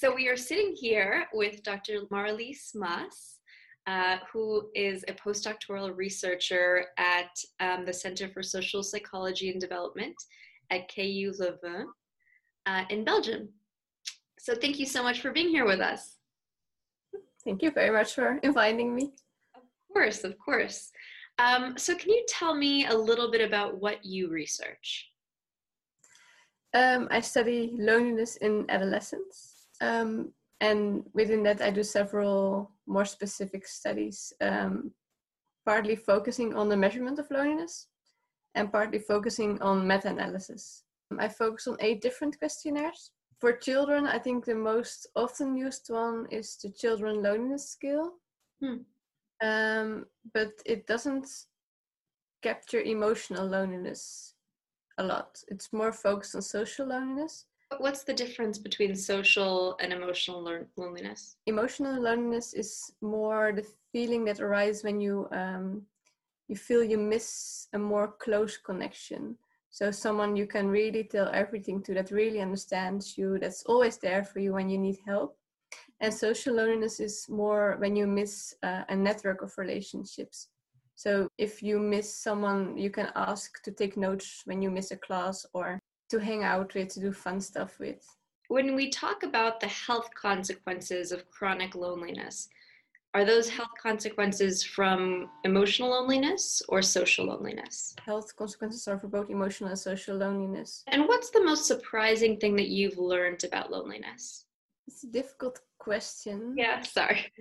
[0.00, 2.02] So we are sitting here with Dr.
[2.12, 3.40] Marlies Maes,
[3.88, 10.14] uh, who is a postdoctoral researcher at um, the Center for Social Psychology and Development
[10.70, 11.86] at KU Leuven
[12.66, 13.48] uh, in Belgium.
[14.38, 16.18] So thank you so much for being here with us.
[17.44, 19.14] Thank you very much for inviting me.
[19.56, 19.62] Of
[19.92, 20.92] course, of course.
[21.40, 25.08] Um, so can you tell me a little bit about what you research?
[26.72, 29.57] Um, I study loneliness in adolescents.
[29.80, 34.92] Um, and within that, I do several more specific studies, um,
[35.64, 37.86] partly focusing on the measurement of loneliness
[38.54, 40.84] and partly focusing on meta analysis.
[41.18, 43.12] I focus on eight different questionnaires.
[43.40, 48.14] For children, I think the most often used one is the Children Loneliness Scale.
[48.60, 48.78] Hmm.
[49.40, 51.28] Um, but it doesn't
[52.42, 54.34] capture emotional loneliness
[54.98, 55.38] a lot.
[55.48, 57.46] It's more focused on social loneliness.
[57.76, 60.42] What's the difference between social and emotional
[60.76, 61.36] loneliness?
[61.46, 65.82] Emotional loneliness is more the feeling that arises when you um,
[66.48, 69.36] you feel you miss a more close connection.
[69.70, 74.24] So someone you can really tell everything to that really understands you, that's always there
[74.24, 75.36] for you when you need help.
[76.00, 80.48] And social loneliness is more when you miss uh, a network of relationships.
[80.94, 84.96] So if you miss someone, you can ask to take notes when you miss a
[84.96, 85.78] class or
[86.10, 88.04] to hang out with, to do fun stuff with.
[88.48, 92.48] When we talk about the health consequences of chronic loneliness,
[93.14, 97.94] are those health consequences from emotional loneliness or social loneliness?
[98.04, 100.84] Health consequences are for both emotional and social loneliness.
[100.88, 104.44] And what's the most surprising thing that you've learned about loneliness?
[104.86, 106.54] It's a difficult question.
[106.56, 107.32] Yeah, sorry.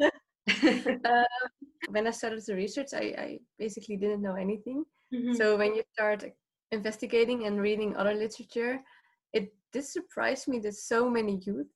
[0.00, 0.08] uh,
[1.90, 4.84] when I started the research, I, I basically didn't know anything.
[5.12, 5.34] Mm-hmm.
[5.34, 6.24] So when you start
[6.72, 8.80] investigating and reading other literature,
[9.32, 11.66] it did surprise me that so many youth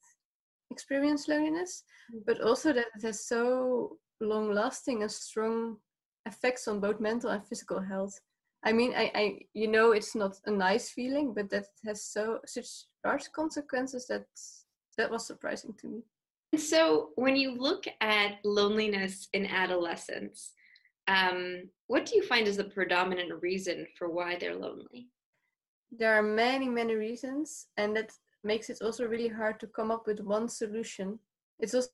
[0.71, 1.84] experience loneliness,
[2.15, 2.21] mm.
[2.27, 5.77] but also that it has so long lasting and strong
[6.27, 8.19] effects on both mental and physical health.
[8.65, 12.39] I mean, I, I you know it's not a nice feeling, but that has so
[12.47, 12.69] such
[13.05, 14.27] large consequences that
[14.97, 16.03] that was surprising to me.
[16.59, 20.53] So when you look at loneliness in adolescence,
[21.09, 25.09] um, what do you find is the predominant reason for why they're lonely?
[25.91, 28.13] There are many, many reasons, and that
[28.45, 31.19] makes it also really hard to come up with one solution.
[31.59, 31.91] It also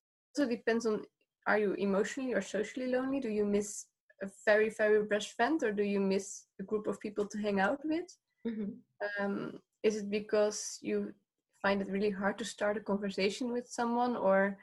[0.48, 1.04] depends on
[1.46, 3.20] are you emotionally or socially lonely?
[3.20, 3.86] Do you miss
[4.22, 7.58] a very, very best friend, or do you miss a group of people to hang
[7.58, 8.16] out with?
[8.46, 9.24] Mm-hmm.
[9.24, 11.14] Um, is it because you
[11.62, 14.58] find it really hard to start a conversation with someone, or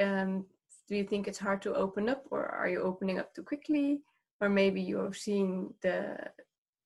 [0.00, 0.44] um,
[0.88, 4.00] do you think it's hard to open up or are you opening up too quickly?
[4.40, 6.16] Or maybe you're seeing the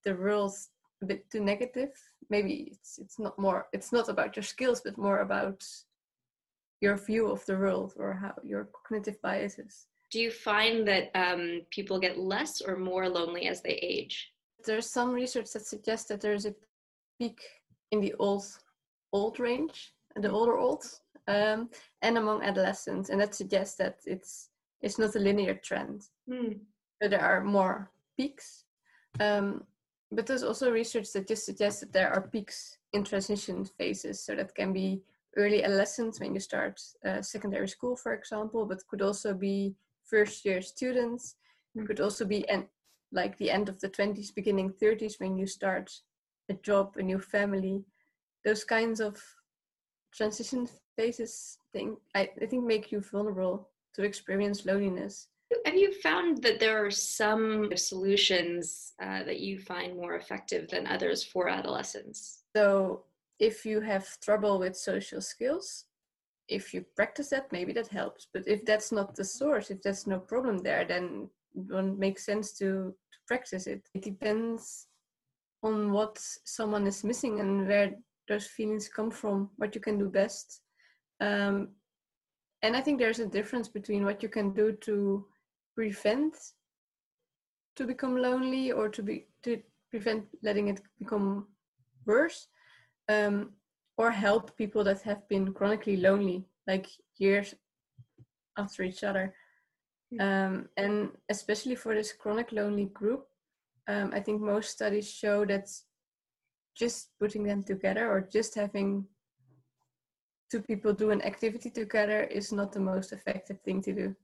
[0.05, 0.71] the rules
[1.03, 1.93] a bit too negative?
[2.29, 5.63] Maybe it's it's not more it's not about your skills but more about
[6.81, 9.87] your view of the world or how your cognitive biases.
[10.11, 14.33] Do you find that um, people get less or more lonely as they age?
[14.67, 16.55] There's some research that suggests that there's a
[17.19, 17.41] peak
[17.93, 18.45] in the old
[19.13, 21.69] old range the older olds um,
[22.03, 24.51] and among adolescents, and that suggests that it's
[24.81, 26.03] it's not a linear trend.
[26.29, 26.59] Mm.
[27.01, 28.65] So there are more peaks,
[29.21, 29.65] um,
[30.11, 34.25] but there's also research that just suggests that there are peaks in transition phases.
[34.25, 35.03] So that can be
[35.37, 39.75] early adolescence when you start uh, secondary school, for example, but could also be
[40.05, 41.37] first year students.
[41.77, 41.87] Mm.
[41.87, 42.69] Could also be en-
[43.13, 45.91] like the end of the 20s, beginning 30s when you start
[46.49, 47.85] a job, a new family.
[48.45, 49.23] Those kinds of
[50.13, 55.29] transition phases think I, I think make you vulnerable to experience loneliness.
[55.67, 60.87] Have you found that there are some solutions uh, that you find more effective than
[60.87, 62.45] others for adolescents?
[62.57, 63.05] So,
[63.39, 65.85] if you have trouble with social skills,
[66.49, 68.29] if you practice that, maybe that helps.
[68.33, 72.19] But if that's not the source, if there's no problem there, then it won't make
[72.19, 73.83] sense to, to practice it.
[73.95, 74.87] It depends
[75.63, 77.93] on what someone is missing and where
[78.29, 80.63] those feelings come from, what you can do best.
[81.21, 81.69] Um,
[82.63, 85.27] and I think there's a difference between what you can do to
[85.75, 86.37] prevent
[87.77, 89.61] to become lonely or to be to
[89.91, 91.47] prevent letting it become
[92.07, 92.49] worse
[93.09, 93.51] um,
[93.97, 96.87] or help people that have been chronically lonely like
[97.19, 97.55] years
[98.57, 99.35] after each other
[100.21, 103.27] um, and especially for this chronic lonely group
[103.89, 105.69] um, i think most studies show that
[106.75, 109.07] just putting them together or just having
[110.51, 114.17] two people do an activity together is not the most effective thing to do.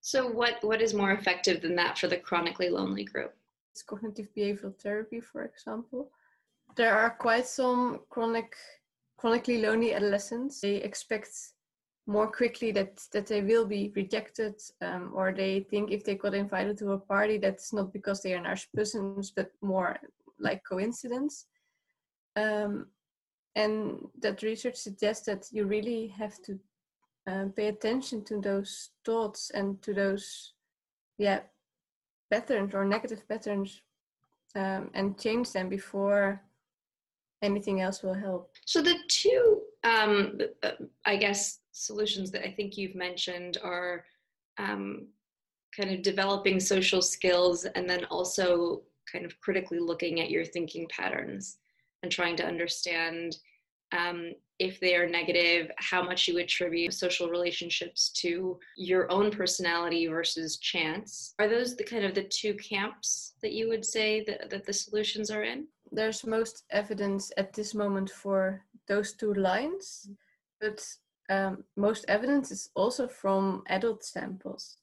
[0.00, 3.34] So what what is more effective than that for the chronically lonely group?
[3.72, 6.10] It's cognitive behavioral therapy, for example.
[6.76, 8.54] There are quite some chronic
[9.16, 11.30] chronically lonely adolescents, they expect
[12.06, 16.34] more quickly that that they will be rejected um, or they think if they got
[16.34, 19.96] invited to a party that's not because they are nice persons, but more
[20.38, 21.46] like coincidence.
[22.36, 22.86] Um,
[23.54, 26.58] and that research suggests that you really have to
[27.26, 30.52] uh, pay attention to those thoughts and to those
[31.18, 31.40] yeah
[32.30, 33.80] patterns or negative patterns
[34.54, 36.42] um, and change them before
[37.42, 38.50] anything else will help.
[38.64, 40.72] So the two um, uh,
[41.04, 44.04] i guess solutions that I think you've mentioned are
[44.58, 45.08] um,
[45.76, 50.86] kind of developing social skills and then also kind of critically looking at your thinking
[50.88, 51.58] patterns
[52.02, 53.38] and trying to understand
[53.92, 60.06] um, if they are negative, how much you attribute social relationships to your own personality
[60.06, 61.34] versus chance.
[61.38, 64.72] Are those the kind of the two camps that you would say that, that the
[64.72, 65.66] solutions are in?
[65.92, 70.08] There's most evidence at this moment for those two lines,
[70.60, 70.84] but
[71.28, 74.78] um, most evidence is also from adult samples.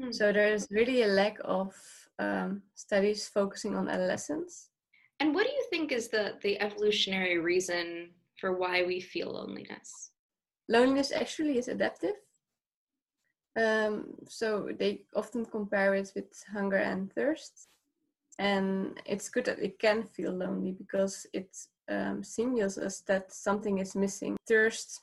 [0.00, 0.14] Mm.
[0.14, 1.74] So there is really a lack of
[2.18, 4.70] um, studies focusing on adolescents.
[5.20, 8.10] And what do you think is the, the evolutionary reason
[8.40, 10.12] for why we feel loneliness?
[10.68, 12.14] Loneliness actually is adaptive.
[13.58, 17.66] Um, so they often compare it with hunger and thirst.
[18.38, 21.56] And it's good that we can feel lonely because it
[21.88, 24.36] um, signals us that something is missing.
[24.46, 25.00] Thirst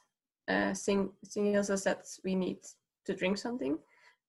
[0.48, 2.60] uh, sing, signals us that we need
[3.06, 3.78] to drink something.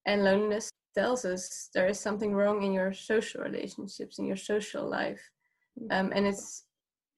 [0.07, 4.89] And loneliness tells us there is something wrong in your social relationships, in your social
[4.89, 5.23] life.
[5.79, 5.89] Mm.
[5.95, 6.65] Um, and it's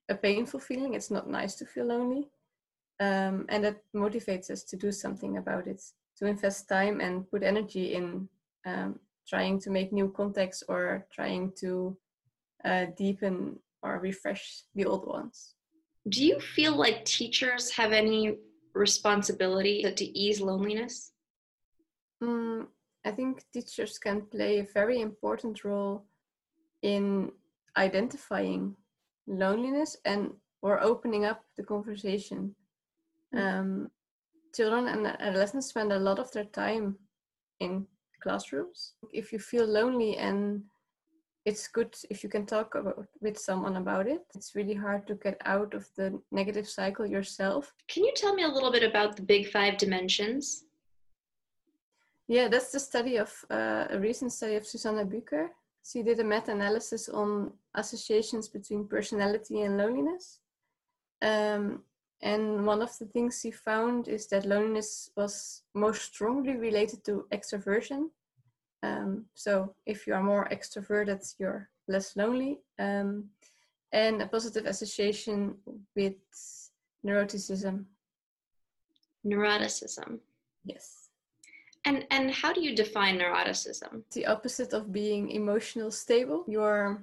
[0.09, 0.95] a painful feeling.
[0.95, 2.29] It's not nice to feel lonely.
[3.01, 5.81] Um, and that motivates us to do something about it,
[6.19, 8.29] to invest time and put energy in
[8.67, 8.99] um,
[9.29, 11.97] trying to make new contacts or trying to
[12.65, 15.55] uh, deepen or refresh the old ones.
[16.09, 18.39] Do you feel like teachers have any
[18.75, 21.13] responsibility to ease loneliness?
[22.23, 22.67] Mm,
[23.05, 26.05] I think teachers can play a very important role
[26.83, 27.33] in
[27.77, 28.77] identifying
[29.27, 32.55] loneliness and or opening up the conversation.
[33.35, 33.41] Mm.
[33.41, 33.91] Um,
[34.55, 36.97] children and adolescents spend a lot of their time
[37.61, 37.87] in
[38.21, 38.95] classrooms.
[39.13, 40.63] If you feel lonely and
[41.49, 44.21] it's good if you can talk about, with someone about it.
[44.35, 47.73] It's really hard to get out of the negative cycle yourself.
[47.89, 50.65] Can you tell me a little bit about the big five dimensions?
[52.29, 55.49] Yeah, that's the study of uh, a recent study of Susanna Buecker.
[55.91, 60.41] She did a meta analysis on associations between personality and loneliness.
[61.23, 61.83] Um,
[62.21, 67.27] and one of the things she found is that loneliness was most strongly related to
[67.33, 68.11] extroversion
[68.83, 72.61] um, so if you are more extroverted, you're less lonely.
[72.79, 73.31] Um,
[73.93, 75.57] and a positive association
[75.97, 76.15] with
[77.05, 77.85] neuroticism.
[79.27, 80.19] Neuroticism.
[80.65, 81.08] Yes.
[81.89, 84.03] And and how do you define neuroticism?
[84.13, 86.45] The opposite of being emotional stable.
[86.47, 87.03] You're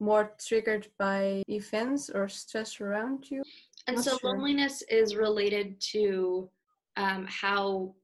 [0.00, 3.42] more triggered by events or stress around you.
[3.86, 4.30] And Not so sure.
[4.30, 6.48] loneliness is related to
[6.96, 7.94] um, how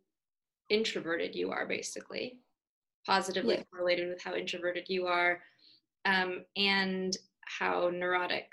[0.68, 2.38] introverted you are, basically
[3.06, 3.62] positively yeah.
[3.70, 5.40] correlated with how introverted you are
[6.04, 7.16] um, and
[7.46, 8.48] how neurotic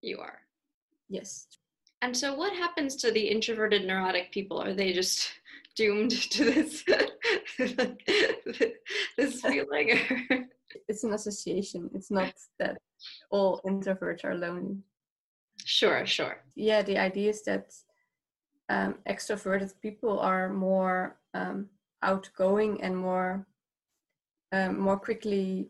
[0.00, 0.38] you are.
[1.10, 1.46] Yes.
[2.00, 4.62] And so, what happens to the introverted neurotic people?
[4.62, 5.30] Are they just
[5.76, 6.84] doomed to this
[9.16, 10.00] this feeling?
[10.88, 11.90] it's an association.
[11.94, 12.78] It's not that
[13.30, 14.78] all introverts are lonely.
[15.64, 16.44] Sure, sure.
[16.54, 17.72] Yeah, the idea is that
[18.68, 21.68] um, extroverted people are more um,
[22.02, 23.46] outgoing and more
[24.52, 25.68] um, more quickly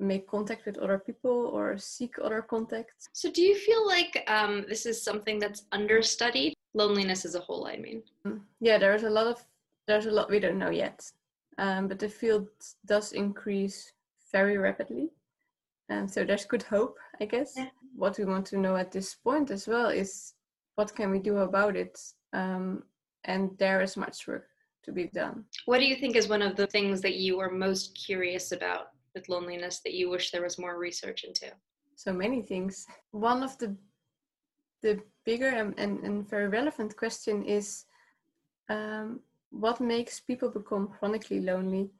[0.00, 3.08] make contact with other people or seek other contacts.
[3.12, 6.54] So, do you feel like um, this is something that's understudied?
[6.74, 8.02] Loneliness as a whole, I mean.
[8.26, 9.44] Mm, yeah, there's a lot of
[9.86, 11.10] there's a lot we don't know yet,
[11.58, 12.48] um, but the field
[12.86, 13.92] does increase
[14.32, 15.10] very rapidly,
[15.88, 17.54] and so there's good hope, I guess.
[17.56, 17.68] Yeah.
[17.94, 20.34] What we want to know at this point as well is
[20.74, 22.00] what can we do about it,
[22.32, 22.82] um,
[23.24, 24.48] and there is much work
[24.84, 25.44] to be done.
[25.66, 28.88] What do you think is one of the things that you are most curious about
[29.14, 31.52] with loneliness that you wish there was more research into?
[31.96, 32.86] So many things.
[33.12, 33.76] One of the
[34.84, 37.86] the bigger and, and, and very relevant question is
[38.68, 41.90] um, what makes people become chronically lonely?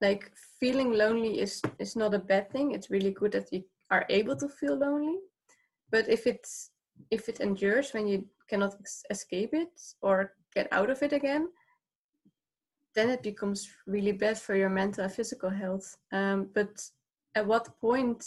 [0.00, 2.72] Like feeling lonely is is not a bad thing.
[2.72, 5.18] It's really good that you are able to feel lonely.
[5.90, 6.70] But if it's
[7.10, 8.74] if it endures when you cannot
[9.10, 11.48] escape it or get out of it again,
[12.94, 15.98] then it becomes really bad for your mental and physical health.
[16.12, 16.72] Um, but
[17.34, 18.24] at what point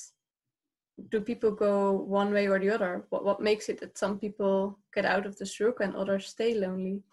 [1.10, 3.06] do people go one way or the other?
[3.10, 6.54] What what makes it that some people get out of the circle and others stay
[6.54, 7.04] lonely?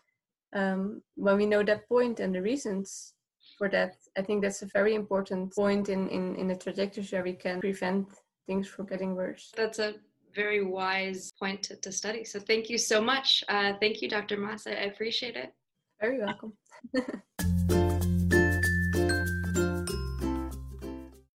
[0.53, 3.15] Um, when we know that point and the reasons
[3.57, 7.25] for that, I think that's a very important point in in in the trajectory where
[7.25, 8.09] we can prevent
[8.47, 9.53] things from getting worse.
[9.57, 9.95] That's a
[10.35, 12.25] very wise point to, to study.
[12.25, 13.43] So thank you so much.
[13.49, 14.37] Uh, thank you, Dr.
[14.37, 14.67] Maes.
[14.67, 15.53] I appreciate it.
[16.01, 16.53] Very welcome.